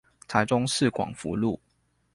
[0.27, 1.59] 台中市廣福路